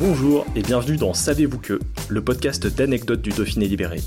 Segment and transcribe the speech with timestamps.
[0.00, 1.78] Bonjour et bienvenue dans Savez-vous que,
[2.08, 4.00] le podcast d'anecdotes du Dauphiné libéré.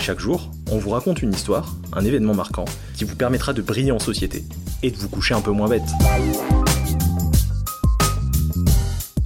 [0.00, 2.64] Chaque jour, on vous raconte une histoire, un événement marquant,
[2.94, 4.44] qui vous permettra de briller en société
[4.82, 5.82] et de vous coucher un peu moins bête.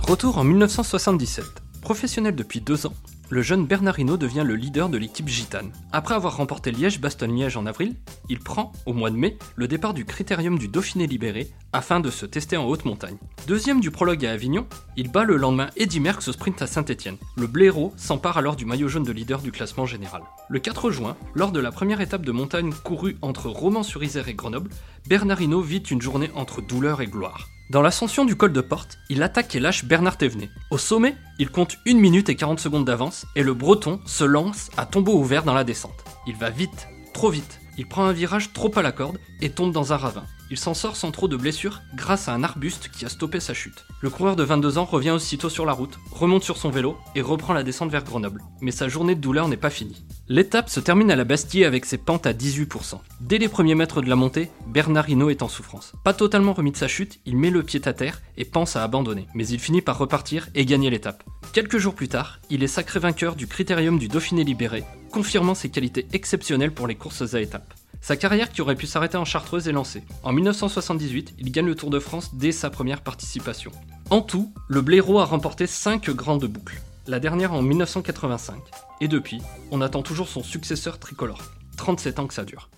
[0.01, 1.45] Retour en 1977.
[1.81, 2.95] Professionnel depuis deux ans,
[3.31, 5.71] le jeune Bernardino devient le leader de l'équipe gitane.
[5.93, 7.95] Après avoir remporté Liège-Bastogne-Liège en avril,
[8.29, 12.11] il prend, au mois de mai, le départ du Critérium du Dauphiné libéré afin de
[12.11, 13.17] se tester en haute montagne.
[13.47, 14.67] Deuxième du prologue à Avignon,
[14.97, 17.19] il bat le lendemain Eddy Merckx au sprint à Saint-Etienne.
[17.37, 20.23] Le blaireau s'empare alors du maillot jaune de leader du classement général.
[20.49, 24.71] Le 4 juin, lors de la première étape de montagne courue entre Romans-sur-Isère et Grenoble,
[25.07, 27.49] Bernardino vit une journée entre douleur et gloire.
[27.71, 30.51] Dans l'ascension du col de Porte, il attaque et lâche Bernard Thévenet.
[30.73, 34.71] Au sommet, il compte 1 minute et 40 secondes d'avance et le Breton se lance
[34.77, 36.05] à tombeau ouvert dans la descente.
[36.27, 37.61] Il va vite, trop vite.
[37.79, 40.25] Il prend un virage trop à la corde et tombe dans un ravin.
[40.51, 43.55] Il s'en sort sans trop de blessures grâce à un arbuste qui a stoppé sa
[43.55, 43.85] chute.
[44.01, 47.23] Le coureur de 22 ans revient aussitôt sur la route, remonte sur son vélo et
[47.23, 48.43] reprend la descente vers Grenoble.
[48.61, 50.05] Mais sa journée de douleur n'est pas finie.
[50.33, 53.01] L'étape se termine à la Bastille avec ses pentes à 18%.
[53.21, 55.93] Dès les premiers mètres de la montée, Bernard Hinault est en souffrance.
[56.05, 58.85] Pas totalement remis de sa chute, il met le pied à terre et pense à
[58.85, 59.27] abandonner.
[59.35, 61.25] Mais il finit par repartir et gagner l'étape.
[61.53, 65.69] Quelques jours plus tard, il est sacré vainqueur du Critérium du Dauphiné libéré, confirmant ses
[65.69, 67.75] qualités exceptionnelles pour les courses à étapes.
[68.01, 70.05] Sa carrière qui aurait pu s'arrêter en Chartreuse est lancée.
[70.23, 73.73] En 1978, il gagne le Tour de France dès sa première participation.
[74.11, 78.63] En tout, le blaireau a remporté 5 grandes boucles, la dernière en 1985.
[79.01, 81.43] Et depuis, on attend toujours son successeur tricolore.
[81.77, 82.71] 37 ans que ça dure.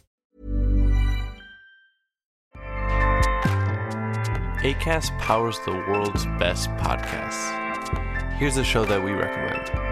[4.64, 7.50] ACAST powers the world's best podcasts.
[8.38, 9.91] Here's a show that we recommend.